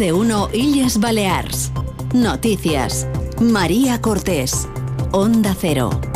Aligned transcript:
de 0.00 0.14
uno 0.14 0.48
Illes 0.54 0.98
Balears. 0.98 1.70
Noticias. 2.14 3.06
María 3.38 4.00
Cortés. 4.00 4.66
Onda 5.12 5.54
Cero. 5.60 6.09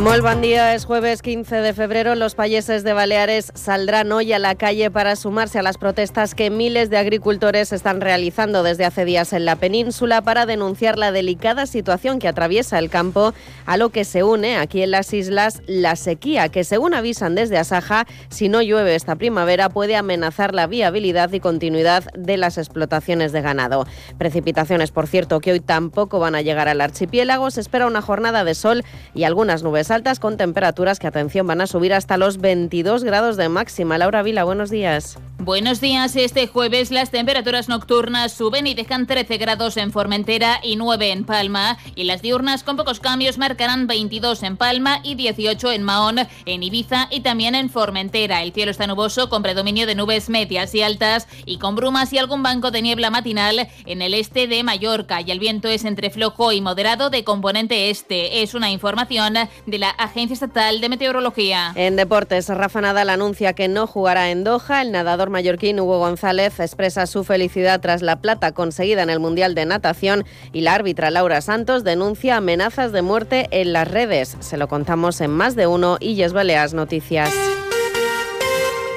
Muy 0.00 0.18
buen 0.20 0.40
día, 0.40 0.74
es 0.74 0.86
jueves 0.86 1.20
15 1.20 1.56
de 1.56 1.74
febrero. 1.74 2.14
Los 2.14 2.34
payeses 2.34 2.84
de 2.84 2.94
Baleares 2.94 3.52
saldrán 3.54 4.10
hoy 4.12 4.32
a 4.32 4.38
la 4.38 4.54
calle 4.54 4.90
para 4.90 5.14
sumarse 5.14 5.58
a 5.58 5.62
las 5.62 5.76
protestas 5.76 6.34
que 6.34 6.48
miles 6.48 6.88
de 6.88 6.96
agricultores 6.96 7.70
están 7.70 8.00
realizando 8.00 8.62
desde 8.62 8.86
hace 8.86 9.04
días 9.04 9.34
en 9.34 9.44
la 9.44 9.56
península 9.56 10.22
para 10.22 10.46
denunciar 10.46 10.96
la 10.96 11.12
delicada 11.12 11.66
situación 11.66 12.18
que 12.18 12.28
atraviesa 12.28 12.78
el 12.78 12.88
campo, 12.88 13.34
a 13.66 13.76
lo 13.76 13.90
que 13.90 14.06
se 14.06 14.22
une 14.22 14.56
aquí 14.56 14.82
en 14.82 14.92
las 14.92 15.12
islas 15.12 15.60
la 15.66 15.96
sequía, 15.96 16.48
que 16.48 16.64
según 16.64 16.94
avisan 16.94 17.34
desde 17.34 17.58
Asaja, 17.58 18.06
si 18.30 18.48
no 18.48 18.62
llueve 18.62 18.94
esta 18.94 19.16
primavera 19.16 19.68
puede 19.68 19.96
amenazar 19.96 20.54
la 20.54 20.66
viabilidad 20.66 21.30
y 21.34 21.40
continuidad 21.40 22.04
de 22.14 22.38
las 22.38 22.56
explotaciones 22.56 23.32
de 23.32 23.42
ganado. 23.42 23.86
Precipitaciones, 24.16 24.92
por 24.92 25.06
cierto, 25.08 25.40
que 25.40 25.52
hoy 25.52 25.60
tampoco 25.60 26.18
van 26.18 26.36
a 26.36 26.40
llegar 26.40 26.68
al 26.68 26.80
archipiélago. 26.80 27.50
Se 27.50 27.60
espera 27.60 27.86
una 27.86 28.00
jornada 28.00 28.44
de 28.44 28.54
sol 28.54 28.82
y 29.12 29.24
algunas 29.24 29.62
nubes 29.62 29.89
altas 29.90 30.20
con 30.20 30.36
temperaturas 30.36 30.98
que, 30.98 31.06
atención, 31.06 31.46
van 31.46 31.60
a 31.60 31.66
subir 31.66 31.92
hasta 31.94 32.16
los 32.16 32.38
22 32.38 33.04
grados 33.04 33.36
de 33.36 33.48
máxima. 33.48 33.98
Laura 33.98 34.22
Vila, 34.22 34.44
buenos 34.44 34.70
días. 34.70 35.18
Buenos 35.42 35.80
días. 35.80 36.16
Este 36.16 36.46
jueves 36.46 36.90
las 36.90 37.10
temperaturas 37.10 37.70
nocturnas 37.70 38.34
suben 38.34 38.66
y 38.66 38.74
dejan 38.74 39.06
13 39.06 39.38
grados 39.38 39.78
en 39.78 39.90
Formentera 39.90 40.60
y 40.62 40.76
9 40.76 41.12
en 41.12 41.24
Palma. 41.24 41.78
Y 41.94 42.04
las 42.04 42.20
diurnas 42.20 42.62
con 42.62 42.76
pocos 42.76 43.00
cambios 43.00 43.38
marcarán 43.38 43.86
22 43.86 44.42
en 44.42 44.58
Palma 44.58 45.00
y 45.02 45.14
18 45.14 45.72
en 45.72 45.82
Mahón, 45.82 46.18
en 46.44 46.62
Ibiza 46.62 47.08
y 47.10 47.20
también 47.20 47.54
en 47.54 47.70
Formentera. 47.70 48.42
El 48.42 48.52
cielo 48.52 48.70
está 48.70 48.86
nuboso 48.86 49.30
con 49.30 49.42
predominio 49.42 49.86
de 49.86 49.94
nubes 49.94 50.28
medias 50.28 50.74
y 50.74 50.82
altas 50.82 51.26
y 51.46 51.56
con 51.56 51.74
brumas 51.74 52.12
y 52.12 52.18
algún 52.18 52.42
banco 52.42 52.70
de 52.70 52.82
niebla 52.82 53.08
matinal 53.08 53.66
en 53.86 54.02
el 54.02 54.12
este 54.12 54.46
de 54.46 54.62
Mallorca. 54.62 55.22
Y 55.22 55.30
el 55.30 55.40
viento 55.40 55.68
es 55.68 55.86
entre 55.86 56.10
flojo 56.10 56.52
y 56.52 56.60
moderado 56.60 57.08
de 57.08 57.24
componente 57.24 57.88
este. 57.88 58.42
Es 58.42 58.52
una 58.52 58.70
información 58.70 59.34
de 59.64 59.78
la 59.80 59.88
Agencia 59.88 60.34
Estatal 60.34 60.82
de 60.82 60.90
Meteorología. 60.90 61.72
En 61.74 61.96
deportes, 61.96 62.48
Rafa 62.48 62.82
Nadal 62.82 63.08
anuncia 63.08 63.54
que 63.54 63.66
no 63.66 63.86
jugará 63.86 64.30
en 64.30 64.44
Doha. 64.44 64.82
El 64.82 64.92
nadador 64.92 65.30
mallorquín 65.30 65.80
Hugo 65.80 65.98
González 65.98 66.60
expresa 66.60 67.06
su 67.06 67.24
felicidad 67.24 67.80
tras 67.80 68.02
la 68.02 68.20
plata 68.20 68.52
conseguida 68.52 69.02
en 69.02 69.08
el 69.08 69.20
Mundial 69.20 69.54
de 69.54 69.64
Natación 69.64 70.26
y 70.52 70.60
la 70.60 70.74
árbitra 70.74 71.10
Laura 71.10 71.40
Santos 71.40 71.82
denuncia 71.82 72.36
amenazas 72.36 72.92
de 72.92 73.00
muerte 73.00 73.48
en 73.52 73.72
las 73.72 73.88
redes. 73.88 74.36
Se 74.40 74.58
lo 74.58 74.68
contamos 74.68 75.18
en 75.22 75.30
más 75.30 75.56
de 75.56 75.66
uno 75.66 75.96
y 75.98 76.14
Yes 76.14 76.34
Baleas 76.34 76.74
Noticias. 76.74 77.32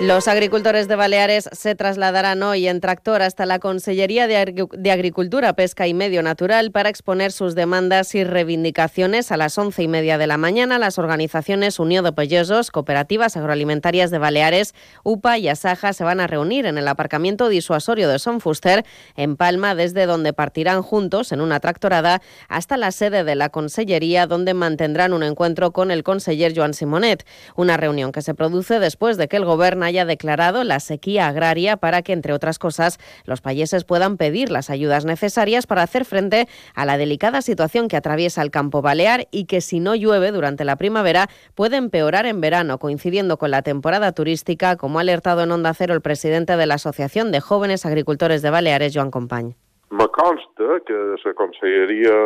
Los 0.04 0.28
agricultores 0.28 0.90
de 0.90 0.98
Baleares 0.98 1.48
se 1.54 1.76
trasladarán 1.76 2.44
hoy 2.44 2.68
en 2.68 2.82
tractor 2.82 3.22
hasta 3.22 3.46
la 3.46 3.60
Consellería 3.60 4.28
de 4.28 4.92
Agricultura, 4.92 5.54
Pesca 5.54 5.88
y 5.88 5.94
Medio 5.94 6.22
Natural 6.22 6.72
para 6.72 6.90
exponer 6.90 7.32
sus 7.32 7.56
demandas 7.56 8.14
y 8.14 8.26
reivindicaciones. 8.26 9.32
A 9.32 9.38
las 9.38 9.58
once 9.58 9.82
y 9.82 9.88
media 9.88 10.18
de 10.18 10.28
la 10.28 10.36
mañana, 10.36 10.78
las 10.78 11.00
organizaciones 11.00 11.80
Unión 11.80 12.04
de 12.04 12.12
Pellosos, 12.12 12.70
Cooperativas 12.70 13.38
Agroalimentarias 13.38 14.12
de 14.12 14.18
Baleares, 14.18 14.76
UPA 15.04 15.38
y 15.38 15.48
Asaja 15.48 15.94
se 15.94 16.04
van 16.04 16.20
a 16.20 16.28
reunir 16.28 16.66
en 16.66 16.78
el 16.78 16.90
aparcamiento 16.90 17.48
disuasorio 17.48 18.10
de 18.10 18.20
Son 18.20 18.42
Fuster, 18.42 18.84
en 19.16 19.38
Palma, 19.38 19.74
desde 19.74 20.06
donde 20.06 20.34
partirán 20.34 20.82
juntos 20.82 21.32
en 21.32 21.40
una 21.40 21.62
tractorada 21.62 22.22
hasta 22.50 22.76
la 22.76 22.92
sede 22.92 23.24
de 23.24 23.36
la 23.36 23.50
Consellería, 23.50 24.28
donde 24.28 24.54
mantendrán 24.54 25.14
un 25.14 25.24
encuentro 25.24 25.72
con 25.72 25.92
el 25.92 26.04
conseller 26.04 26.52
Joan 26.54 26.74
Simonet. 26.74 27.26
Una 27.56 27.78
reunión 27.78 28.12
que 28.12 28.22
se 28.22 28.34
produce 28.34 28.80
después 28.80 29.16
de 29.16 29.30
que 29.30 29.38
el 29.38 29.46
Gobierno 29.46 29.93
haya 29.94 30.06
declarado 30.06 30.64
la 30.64 30.80
sequía 30.80 31.28
agraria 31.28 31.78
para 31.78 32.02
que, 32.02 32.14
entre 32.14 32.34
otras 32.34 32.58
cosas, 32.58 32.98
los 33.26 33.42
payeses 33.42 33.84
puedan 33.84 34.18
pedir 34.18 34.50
las 34.50 34.72
ayudas 34.72 35.06
necesarias 35.06 35.68
para 35.68 35.84
hacer 35.84 36.04
frente 36.04 36.48
a 36.74 36.86
la 36.86 36.98
delicada 36.98 37.42
situación 37.44 37.88
que 37.88 37.98
atraviesa 37.98 38.42
el 38.42 38.50
campo 38.50 38.82
balear 38.82 39.28
y 39.32 39.46
que, 39.46 39.62
si 39.62 39.80
no 39.80 39.94
llueve 39.94 40.32
durante 40.32 40.66
la 40.66 40.78
primavera, 40.78 41.28
puede 41.54 41.78
empeorar 41.78 42.26
en 42.26 42.42
verano, 42.42 42.80
coincidiendo 42.80 43.38
con 43.38 43.52
la 43.52 43.62
temporada 43.62 44.12
turística, 44.14 44.78
como 44.78 44.98
ha 44.98 45.02
alertado 45.02 45.44
en 45.44 45.52
Onda 45.52 45.74
Cero 45.76 45.94
el 45.94 46.02
presidente 46.02 46.58
de 46.58 46.66
la 46.66 46.76
Asociación 46.76 47.32
de 47.32 47.40
Jóvenes 47.40 47.86
Agricultores 47.86 48.42
de 48.42 48.50
Baleares, 48.50 48.94
Joan 48.96 49.12
Company. 49.12 49.56
Me 49.92 50.08
consta 50.08 50.82
que 50.88 50.94
la 51.24 51.34
Conselleria 51.36 52.18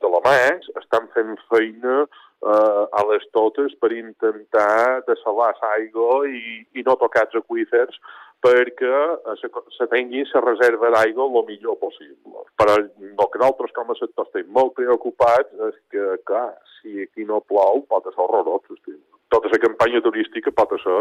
de 0.00 0.08
la 0.12 0.20
MES 0.22 0.62
estan 0.80 1.08
fent 1.10 1.36
feina 1.50 2.06
eh, 2.44 2.84
a 3.00 3.02
les 3.10 3.26
totes 3.36 3.74
per 3.80 3.92
intentar 3.96 5.02
desalar 5.08 5.54
l'aigua 5.62 6.22
i, 6.28 6.62
i 6.76 6.86
no 6.86 6.98
tocar 7.00 7.26
els 7.26 7.40
aquífers 7.42 7.98
perquè 8.44 8.98
se, 9.40 9.48
se 9.74 9.88
tingui 9.90 10.22
la 10.28 10.44
reserva 10.44 10.92
d'aigua 10.94 11.26
el 11.26 11.46
millor 11.48 11.78
possible. 11.80 12.44
Però 12.60 12.76
el 12.78 12.88
que 12.92 13.40
nosaltres 13.40 13.74
com 13.74 13.90
a 13.90 13.98
sector 13.98 14.28
estem 14.28 14.48
molt 14.52 14.76
preocupats 14.78 15.66
és 15.70 15.78
que, 15.90 16.08
clar, 16.28 16.52
si 16.76 17.02
aquí 17.08 17.24
no 17.24 17.42
plou 17.48 17.82
pot 17.90 18.06
ser 18.06 18.18
horrorós, 18.22 18.64
estic 18.76 19.00
toda 19.28 19.48
esa 19.48 19.58
campaña 19.58 20.00
turística 20.00 20.50
puede 20.50 20.82
ser. 20.82 20.92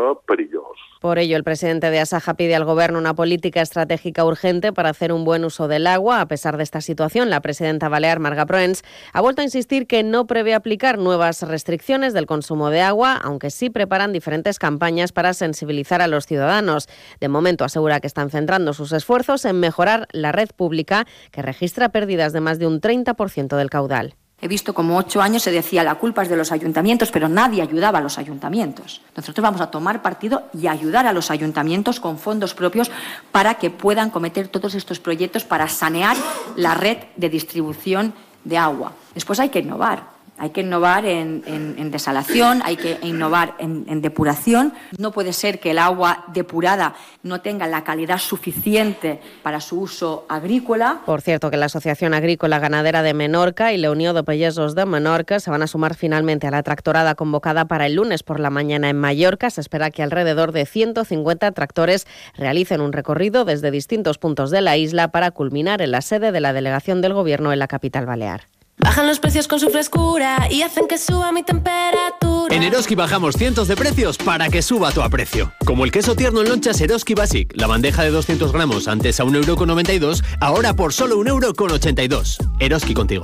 Por 1.01 1.19
ello, 1.19 1.37
el 1.37 1.43
presidente 1.43 1.91
de 1.91 1.99
Asaja 1.99 2.33
pide 2.33 2.55
al 2.55 2.65
Gobierno 2.65 2.97
una 2.97 3.13
política 3.13 3.61
estratégica 3.61 4.25
urgente 4.25 4.73
para 4.73 4.89
hacer 4.89 5.11
un 5.13 5.23
buen 5.23 5.45
uso 5.45 5.67
del 5.67 5.85
agua. 5.85 6.21
A 6.21 6.27
pesar 6.27 6.57
de 6.57 6.63
esta 6.63 6.81
situación, 6.81 7.29
la 7.29 7.41
presidenta 7.41 7.89
balear, 7.89 8.19
Marga 8.19 8.45
Proens, 8.45 8.83
ha 9.13 9.21
vuelto 9.21 9.41
a 9.41 9.43
insistir 9.43 9.85
que 9.85 10.01
no 10.03 10.25
prevé 10.25 10.55
aplicar 10.55 10.97
nuevas 10.97 11.43
restricciones 11.43 12.13
del 12.13 12.25
consumo 12.25 12.71
de 12.71 12.81
agua, 12.81 13.13
aunque 13.13 13.51
sí 13.51 13.69
preparan 13.69 14.13
diferentes 14.13 14.57
campañas 14.57 15.11
para 15.11 15.33
sensibilizar 15.33 16.01
a 16.01 16.07
los 16.07 16.25
ciudadanos. 16.25 16.87
De 17.19 17.27
momento, 17.27 17.63
asegura 17.63 17.99
que 17.99 18.07
están 18.07 18.31
centrando 18.31 18.73
sus 18.73 18.91
esfuerzos 18.91 19.45
en 19.45 19.59
mejorar 19.59 20.07
la 20.11 20.31
red 20.31 20.49
pública, 20.55 21.05
que 21.31 21.43
registra 21.43 21.89
pérdidas 21.89 22.33
de 22.33 22.41
más 22.41 22.57
de 22.57 22.65
un 22.65 22.81
30% 22.81 23.55
del 23.55 23.69
caudal. 23.69 24.15
He 24.41 24.47
visto 24.47 24.73
como 24.73 24.97
ocho 24.97 25.21
años 25.21 25.43
se 25.43 25.51
decía 25.51 25.83
la 25.83 25.95
culpa 25.95 26.23
es 26.23 26.29
de 26.29 26.35
los 26.35 26.51
ayuntamientos, 26.51 27.09
pero 27.11 27.29
nadie 27.29 27.61
ayudaba 27.61 27.99
a 27.99 28.01
los 28.01 28.17
ayuntamientos. 28.17 29.01
Nosotros 29.15 29.41
vamos 29.41 29.61
a 29.61 29.71
tomar 29.71 30.01
partido 30.01 30.43
y 30.53 30.67
ayudar 30.67 31.07
a 31.07 31.13
los 31.13 31.31
ayuntamientos 31.31 31.99
con 31.99 32.19
fondos 32.19 32.53
propios 32.53 32.91
para 33.31 33.55
que 33.55 33.69
puedan 33.69 34.09
cometer 34.09 34.49
todos 34.49 34.75
estos 34.75 34.99
proyectos 34.99 35.45
para 35.45 35.69
sanear 35.69 36.17
la 36.55 36.73
red 36.75 36.97
de 37.15 37.29
distribución 37.29 38.13
de 38.43 38.57
agua. 38.57 38.91
Después 39.13 39.39
hay 39.39 39.49
que 39.49 39.59
innovar. 39.59 40.14
Hay 40.37 40.49
que 40.49 40.61
innovar 40.61 41.05
en, 41.05 41.91
desalación, 41.91 42.61
hay 42.65 42.75
que 42.75 42.97
innovar 43.03 43.55
en, 43.57 44.01
depuración. 44.01 44.73
No 44.97 45.11
puede 45.11 45.31
ser 45.31 45.59
que 45.61 45.71
el 45.71 45.79
agua 45.79 46.25
depurada 46.33 46.93
no 47.23 47.39
tenga 47.39 47.67
la 47.67 47.85
calidad 47.85 48.17
suficiente 48.17 49.21
para 49.43 49.61
su 49.61 49.79
uso 49.79 50.25
agrícola. 50.27 51.01
Por 51.05 51.21
cierto, 51.21 51.49
que 51.49 51.57
la 51.57 51.67
Asociación 51.67 52.13
Agrícola 52.13 52.59
Ganadera 52.59 53.01
de 53.01 53.13
Menorca 53.13 53.71
y 53.71 53.77
la 53.77 53.91
Unión 53.91 54.13
de 54.13 54.23
Pellesos 54.23 54.75
de 54.75 54.85
Menorca 54.85 55.39
se 55.39 55.49
van 55.49 55.61
a 55.61 55.67
sumar 55.67 55.95
finalmente 55.95 56.47
a 56.47 56.51
la 56.51 56.63
tractorada 56.63 57.15
convocada 57.15 57.65
para 57.65 57.85
el 57.85 57.95
lunes 57.95 58.23
por 58.23 58.41
la 58.41 58.49
mañana 58.49 58.89
en 58.89 58.97
Mallorca. 58.97 59.49
Se 59.49 59.61
espera 59.61 59.89
que 59.89 60.03
alrededor 60.03 60.51
de 60.51 60.65
150 60.65 61.51
tractores 61.53 62.07
realicen 62.37 62.81
un 62.81 62.91
recorrido 62.91 63.45
desde 63.45 63.71
distintos 63.71 64.17
puntos 64.17 64.51
de 64.51 64.61
la 64.61 64.75
isla 64.75 65.09
para 65.09 65.31
culminar 65.31 65.81
en 65.81 65.91
la 65.91 66.01
sede 66.01 66.33
de 66.33 66.41
la 66.41 66.51
delegación 66.51 67.01
del 67.01 67.13
Gobierno 67.13 67.53
en 67.53 67.59
la 67.59 67.67
capital 67.67 68.05
balear. 68.05 68.54
Bajan 68.77 69.07
los 69.07 69.19
precios 69.19 69.47
con 69.47 69.59
su 69.59 69.69
frescura 69.69 70.47
y 70.51 70.61
hacen 70.61 70.87
que 70.87 70.97
suba 70.97 71.31
mi 71.31 71.43
temperatura. 71.43 72.55
En 72.55 72.63
Eroski 72.63 72.95
bajamos 72.95 73.35
cientos 73.35 73.67
de 73.67 73.75
precios 73.75 74.17
para 74.17 74.49
que 74.49 74.61
suba 74.61 74.91
tu 74.91 75.01
aprecio. 75.01 75.51
Como 75.65 75.85
el 75.85 75.91
queso 75.91 76.15
tierno 76.15 76.41
en 76.41 76.49
lonchas 76.49 76.79
Eroski 76.81 77.13
Basic, 77.13 77.53
la 77.55 77.67
bandeja 77.67 78.03
de 78.03 78.11
200 78.11 78.51
gramos 78.51 78.87
antes 78.87 79.19
a 79.19 79.23
1,92€, 79.25 80.23
ahora 80.41 80.73
por 80.75 80.93
solo 80.93 81.17
1,82€. 81.19 82.37
Eroski 82.59 82.93
contigo. 82.93 83.23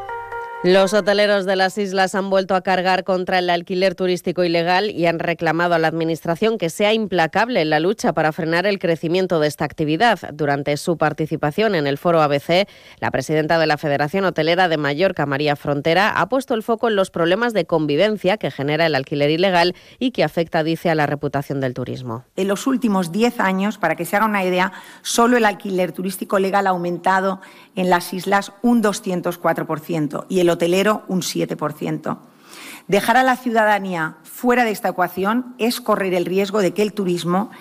Los 0.63 0.93
hoteleros 0.93 1.45
de 1.47 1.55
las 1.55 1.79
islas 1.79 2.13
han 2.13 2.29
vuelto 2.29 2.53
a 2.53 2.61
cargar 2.61 3.03
contra 3.03 3.39
el 3.39 3.49
alquiler 3.49 3.95
turístico 3.95 4.43
ilegal 4.43 4.91
y 4.91 5.07
han 5.07 5.17
reclamado 5.17 5.73
a 5.73 5.79
la 5.79 5.87
Administración 5.87 6.59
que 6.59 6.69
sea 6.69 6.93
implacable 6.93 7.61
en 7.61 7.71
la 7.71 7.79
lucha 7.79 8.13
para 8.13 8.31
frenar 8.31 8.67
el 8.67 8.77
crecimiento 8.77 9.39
de 9.39 9.47
esta 9.47 9.65
actividad. 9.65 10.19
Durante 10.33 10.77
su 10.77 10.97
participación 10.99 11.73
en 11.73 11.87
el 11.87 11.97
foro 11.97 12.21
ABC, 12.21 12.67
la 12.99 13.09
presidenta 13.09 13.57
de 13.57 13.65
la 13.65 13.79
Federación 13.79 14.23
Hotelera 14.23 14.67
de 14.67 14.77
Mallorca, 14.77 15.25
María 15.25 15.55
Frontera, 15.55 16.11
ha 16.11 16.29
puesto 16.29 16.53
el 16.53 16.61
foco 16.61 16.89
en 16.89 16.95
los 16.95 17.09
problemas 17.09 17.53
de 17.53 17.65
convivencia 17.65 18.37
que 18.37 18.51
genera 18.51 18.85
el 18.85 18.93
alquiler 18.93 19.31
ilegal 19.31 19.73
y 19.97 20.11
que 20.11 20.23
afecta, 20.23 20.63
dice, 20.63 20.91
a 20.91 20.95
la 20.95 21.07
reputación 21.07 21.59
del 21.59 21.73
turismo. 21.73 22.23
En 22.35 22.47
los 22.47 22.67
últimos 22.67 23.11
10 23.11 23.39
años, 23.39 23.79
para 23.79 23.95
que 23.95 24.05
se 24.05 24.15
haga 24.15 24.27
una 24.27 24.45
idea, 24.45 24.73
solo 25.01 25.37
el 25.37 25.45
alquiler 25.45 25.91
turístico 25.91 26.37
legal 26.37 26.67
ha 26.67 26.69
aumentado 26.69 27.41
en 27.75 27.89
las 27.89 28.13
islas 28.13 28.51
un 28.61 28.83
204% 28.83 30.27
y 30.29 30.39
el 30.39 30.50
hotelero 30.51 31.03
un 31.07 31.21
7%. 31.21 32.17
Dejar 32.87 33.17
a 33.17 33.23
la 33.23 33.37
ciudadanía 33.37 34.17
fuera 34.23 34.63
de 34.65 34.71
esta 34.71 34.89
ecuación 34.89 35.55
es 35.57 35.81
correr 35.81 36.13
el 36.13 36.25
riesgo 36.25 36.59
de 36.59 36.73
que 36.73 36.81
el 36.81 36.93
turismo 36.93 37.51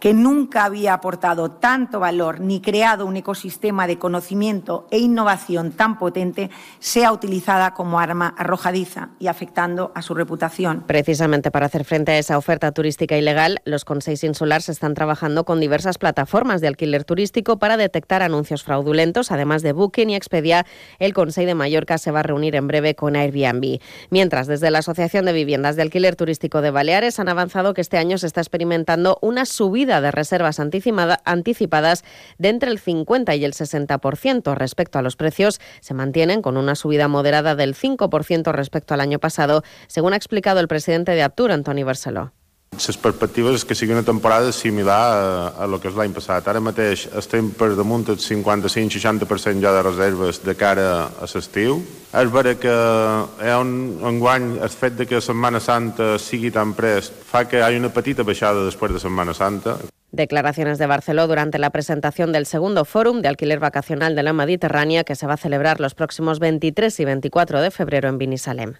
que 0.00 0.14
nunca 0.14 0.64
había 0.64 0.94
aportado 0.94 1.50
tanto 1.50 2.00
valor 2.00 2.40
ni 2.40 2.60
creado 2.60 3.06
un 3.06 3.16
ecosistema 3.16 3.86
de 3.86 3.98
conocimiento 3.98 4.86
e 4.90 4.98
innovación 4.98 5.72
tan 5.72 5.98
potente, 5.98 6.50
sea 6.78 7.12
utilizada 7.12 7.74
como 7.74 7.98
arma 8.00 8.34
arrojadiza 8.36 9.10
y 9.18 9.28
afectando 9.28 9.92
a 9.94 10.02
su 10.02 10.14
reputación. 10.14 10.84
Precisamente 10.86 11.50
para 11.50 11.66
hacer 11.66 11.84
frente 11.84 12.12
a 12.12 12.18
esa 12.18 12.38
oferta 12.38 12.72
turística 12.72 13.16
ilegal, 13.16 13.60
los 13.64 13.84
Consejos 13.84 14.24
Insulares 14.24 14.68
están 14.68 14.94
trabajando 14.94 15.44
con 15.44 15.60
diversas 15.60 15.98
plataformas 15.98 16.60
de 16.60 16.68
alquiler 16.68 17.04
turístico 17.04 17.58
para 17.58 17.76
detectar 17.76 18.22
anuncios 18.22 18.64
fraudulentos. 18.64 19.30
Además 19.32 19.62
de 19.62 19.72
Booking 19.72 20.10
y 20.10 20.16
Expedia, 20.16 20.66
el 20.98 21.12
Consejo 21.14 21.46
de 21.46 21.54
Mallorca 21.54 21.98
se 21.98 22.10
va 22.10 22.20
a 22.20 22.22
reunir 22.22 22.54
en 22.56 22.66
breve 22.66 22.94
con 22.94 23.16
Airbnb. 23.16 23.80
Mientras, 24.10 24.46
desde 24.46 24.70
la 24.70 24.78
Asociación 24.78 25.24
de 25.24 25.32
Viviendas 25.32 25.76
de 25.76 25.82
Alquiler 25.82 26.16
Turístico 26.16 26.60
de 26.60 26.70
Baleares 26.70 27.18
han 27.20 27.28
avanzado 27.28 27.74
que 27.74 27.80
este 27.80 27.98
año 27.98 28.18
se 28.18 28.26
está 28.26 28.40
experimentando 28.40 29.18
una 29.20 29.44
subida 29.44 29.85
de 29.86 30.10
reservas 30.10 30.60
anticipadas 30.60 32.04
de 32.38 32.48
entre 32.48 32.70
el 32.70 32.78
50 32.78 33.34
y 33.34 33.44
el 33.44 33.52
60%. 33.52 34.54
Respecto 34.54 34.98
a 34.98 35.02
los 35.02 35.16
precios, 35.16 35.60
se 35.80 35.94
mantienen 35.94 36.42
con 36.42 36.56
una 36.56 36.74
subida 36.74 37.08
moderada 37.08 37.54
del 37.54 37.74
5% 37.74 38.52
respecto 38.52 38.94
al 38.94 39.00
año 39.00 39.18
pasado, 39.18 39.62
según 39.86 40.12
ha 40.12 40.16
explicado 40.16 40.60
el 40.60 40.68
presidente 40.68 41.12
de 41.12 41.22
Aptur, 41.22 41.52
Antoni 41.52 41.82
Barceló. 41.82 42.32
Les 42.76 42.98
perspectives 43.00 43.56
és 43.56 43.64
que 43.64 43.74
sigui 43.74 43.94
una 43.94 44.04
temporada 44.04 44.52
similar 44.52 45.00
a, 45.16 45.48
a 45.64 45.66
lo 45.70 45.80
que 45.80 45.88
és 45.88 45.96
l'any 45.96 46.12
passat. 46.14 46.46
Ara 46.48 46.60
mateix 46.60 47.06
estem 47.16 47.48
per 47.56 47.72
damunt 47.78 48.04
del 48.10 48.20
55-60% 48.20 49.64
ja 49.64 49.72
de 49.72 49.82
reserves 49.86 50.42
de 50.44 50.54
cara 50.58 50.86
a 51.08 51.30
l'estiu. 51.32 51.80
És 52.16 52.30
vera 52.32 52.54
que 52.60 52.72
hi 52.72 53.50
ha 53.50 53.58
un 53.60 53.74
enguany 54.06 54.56
el 54.60 54.72
fet 54.72 54.96
de 55.00 55.08
que 55.08 55.20
Setmana 55.24 55.60
Santa 55.60 56.14
sigui 56.22 56.52
tan 56.54 56.76
prest 56.76 57.16
fa 57.26 57.44
que 57.48 57.60
hi 57.60 57.66
hagi 57.66 57.82
una 57.82 57.92
petita 57.92 58.24
baixada 58.24 58.64
després 58.64 58.94
de 58.94 59.02
Setmana 59.02 59.34
Santa. 59.34 59.76
Declaraciones 60.12 60.78
de 60.78 60.86
Barceló 60.86 61.26
durante 61.26 61.58
la 61.58 61.70
presentación 61.70 62.32
del 62.32 62.46
segundo 62.46 62.84
Fórum 62.84 63.20
de 63.20 63.28
Alquiler 63.28 63.58
Vacacional 63.58 64.14
de 64.14 64.22
la 64.22 64.32
Mediterránea 64.32 65.04
que 65.04 65.16
se 65.16 65.26
va 65.26 65.34
a 65.34 65.36
celebrar 65.36 65.80
los 65.80 65.94
próximos 65.94 66.38
23 66.38 67.00
y 67.00 67.04
24 67.04 67.60
de 67.60 67.70
febrero 67.70 68.08
en 68.08 68.18
Binisalem. 68.18 68.74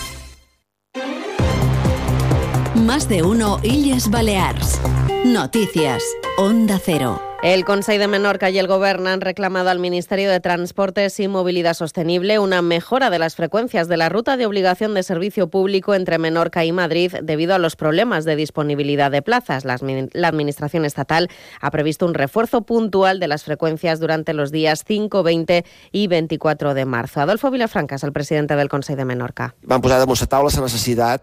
Más 2.85 3.07
de 3.07 3.21
uno 3.21 3.59
Illes 3.61 4.09
Balears. 4.09 4.81
Noticias. 5.23 6.03
Onda 6.37 6.79
Cero. 6.83 7.21
El 7.43 7.63
Consejo 7.63 7.99
de 7.99 8.07
Menorca 8.07 8.49
y 8.49 8.57
el 8.57 8.67
Gobierno 8.67 9.09
han 9.09 9.21
reclamado 9.21 9.69
al 9.69 9.79
Ministerio 9.79 10.31
de 10.31 10.39
Transportes 10.39 11.19
y 11.19 11.27
Movilidad 11.27 11.73
Sostenible 11.73 12.39
una 12.39 12.61
mejora 12.61 13.09
de 13.09 13.19
las 13.19 13.35
frecuencias 13.35 13.87
de 13.87 13.97
la 13.97 14.09
ruta 14.09 14.37
de 14.37 14.45
obligación 14.45 14.93
de 14.93 15.03
servicio 15.03 15.49
público 15.49 15.93
entre 15.93 16.17
Menorca 16.17 16.65
y 16.65 16.71
Madrid 16.71 17.13
debido 17.21 17.53
a 17.53 17.59
los 17.59 17.75
problemas 17.75 18.25
de 18.25 18.35
disponibilidad 18.35 19.11
de 19.11 19.21
plazas. 19.21 19.65
La, 19.65 19.77
la 20.13 20.27
Administración 20.27 20.85
estatal 20.85 21.29
ha 21.61 21.71
previsto 21.71 22.05
un 22.05 22.13
refuerzo 22.13 22.61
puntual 22.63 23.19
de 23.19 23.27
las 23.27 23.43
frecuencias 23.43 23.99
durante 23.99 24.33
los 24.33 24.51
días 24.51 24.83
5, 24.87 25.23
20 25.23 25.65
y 25.91 26.07
24 26.07 26.73
de 26.73 26.85
marzo. 26.85 27.21
Adolfo 27.21 27.51
Vilafranca 27.51 27.95
es 27.95 28.03
el 28.03 28.13
presidente 28.13 28.55
del 28.55 28.69
Consejo 28.69 28.97
de 28.97 29.05
Menorca. 29.05 29.55
Van 29.63 29.81
posar 29.81 29.99
damunt 29.99 30.21
la 30.21 30.27
taula 30.27 30.49
la 30.55 30.61
necessitat 30.61 31.21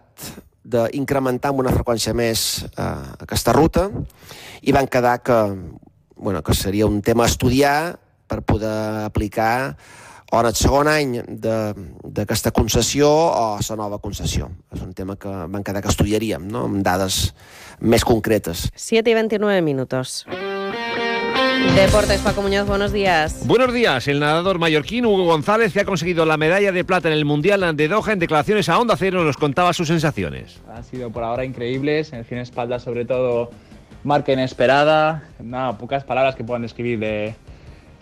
d'incrementar 0.63 1.53
amb 1.53 1.63
una 1.63 1.73
freqüència 1.73 2.13
més 2.13 2.65
eh, 2.69 2.89
aquesta 3.23 3.55
ruta 3.55 3.87
i 4.61 4.75
van 4.75 4.87
quedar 4.87 5.19
que, 5.23 5.39
bueno, 6.17 6.43
que 6.43 6.53
seria 6.53 6.87
un 6.87 7.01
tema 7.01 7.25
a 7.25 7.31
estudiar 7.31 7.97
per 8.29 8.43
poder 8.45 9.05
aplicar 9.05 9.77
o 10.31 10.39
en 10.39 10.45
el 10.45 10.53
segon 10.55 10.89
any 10.91 11.15
d'aquesta 11.33 12.51
concessió 12.53 13.09
o 13.09 13.47
la 13.57 13.77
nova 13.79 13.97
concessió. 14.03 14.51
És 14.73 14.83
un 14.85 14.93
tema 14.93 15.17
que 15.17 15.31
van 15.49 15.65
quedar 15.65 15.81
que 15.81 15.89
estudiaríem, 15.89 16.45
no? 16.51 16.67
amb 16.69 16.83
dades 16.85 17.33
més 17.79 18.05
concretes. 18.05 18.69
7 18.75 19.09
y 19.09 19.13
29 19.15 19.61
minutos. 19.65 20.25
Deportes, 21.75 22.19
Paco 22.21 22.41
Muñoz, 22.41 22.67
buenos 22.67 22.91
días. 22.91 23.45
Buenos 23.45 23.73
días. 23.73 24.07
El 24.07 24.19
nadador 24.19 24.59
mallorquín 24.59 25.05
Hugo 25.05 25.25
González, 25.25 25.71
que 25.71 25.79
ha 25.79 25.85
conseguido 25.85 26.25
la 26.25 26.35
medalla 26.35 26.71
de 26.71 26.83
plata 26.83 27.07
en 27.07 27.13
el 27.13 27.25
Mundial 27.25 27.75
de 27.75 27.87
Doha, 27.87 28.11
en 28.11 28.19
declaraciones 28.19 28.67
a 28.69 28.77
Onda 28.77 28.95
Cero, 28.97 29.23
nos 29.23 29.37
contaba 29.37 29.71
sus 29.73 29.87
sensaciones. 29.87 30.61
Han 30.73 30.83
sido 30.83 31.09
por 31.09 31.23
ahora 31.23 31.45
increíbles, 31.45 32.11
en 32.11 32.19
el 32.19 32.25
100 32.25 32.41
espalda 32.41 32.79
sobre 32.79 33.05
todo, 33.05 33.51
marca 34.03 34.33
inesperada, 34.33 35.23
nada, 35.39 35.77
pocas 35.77 36.03
palabras 36.03 36.35
que 36.35 36.43
puedan 36.43 36.63
describir 36.63 36.99
de 36.99 37.35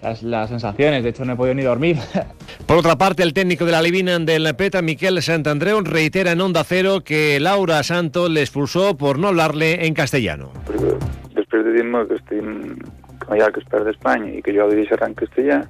las, 0.01 0.23
las, 0.23 0.49
sensaciones, 0.49 1.03
de 1.03 1.09
hecho 1.09 1.25
no 1.25 1.33
he 1.33 1.35
podido 1.35 1.55
ni 1.55 1.63
dormir. 1.63 1.97
Por 2.65 2.77
otra 2.77 2.97
parte, 2.97 3.23
el 3.23 3.33
técnico 3.33 3.65
de 3.65 3.71
la 3.71 3.81
Livina 3.81 4.17
del 4.17 4.55
PETA, 4.55 4.81
Miquel 4.81 5.21
Santandreu, 5.21 5.81
reitera 5.81 6.31
en 6.31 6.41
Onda 6.41 6.63
Cero 6.63 7.03
que 7.03 7.39
Laura 7.39 7.83
Santos 7.83 8.29
le 8.29 8.41
expulsó 8.41 8.97
por 8.97 9.19
no 9.19 9.27
hablarle 9.27 9.85
en 9.85 9.93
castellano. 9.93 10.51
Después 11.35 11.63
de 11.63 11.73
dir-me 11.73 12.07
que 12.07 12.15
estem 12.15 12.79
allà 13.29 13.51
que 13.51 13.61
es 13.61 13.67
perd 13.69 13.87
d'Espanya 13.87 14.31
i 14.37 14.41
que 14.41 14.55
jo 14.55 14.69
dirigiré 14.71 15.05
en 15.05 15.15
castellà 15.17 15.61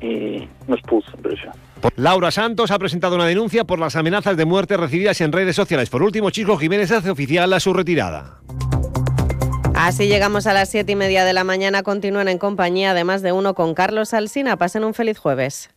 i 0.00 0.46
m'expulsen 0.68 1.20
per 1.22 1.34
això. 1.34 1.52
Laura 1.96 2.30
Santos 2.30 2.70
ha 2.70 2.78
presentado 2.78 3.16
una 3.16 3.26
denuncia 3.26 3.64
por 3.64 3.78
las 3.78 3.96
amenazas 3.96 4.36
de 4.36 4.44
muerte 4.44 4.76
recibidas 4.76 5.20
en 5.20 5.32
redes 5.32 5.56
sociales. 5.56 5.90
Por 5.90 6.02
último, 6.02 6.30
Chico 6.30 6.56
Jiménez 6.56 6.90
hace 6.92 7.10
oficial 7.10 7.52
a 7.52 7.60
su 7.60 7.72
retirada. 7.72 8.38
Así 9.74 10.08
llegamos 10.08 10.46
a 10.46 10.52
las 10.52 10.68
siete 10.68 10.92
y 10.92 10.96
media 10.96 11.24
de 11.24 11.32
la 11.32 11.42
mañana. 11.42 11.82
Continúan 11.82 12.28
en 12.28 12.36
compañía, 12.36 12.90
además 12.90 13.22
de 13.22 13.32
uno, 13.32 13.54
con 13.54 13.74
Carlos 13.74 14.12
Alsina. 14.12 14.56
Pasen 14.56 14.84
un 14.84 14.92
feliz 14.92 15.18
jueves. 15.18 15.70